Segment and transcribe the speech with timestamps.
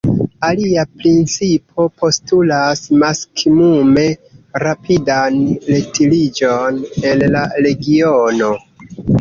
[0.45, 4.07] Alia principo postulas maksimume
[4.65, 5.39] rapidan
[5.75, 8.53] retiriĝon el la regiono.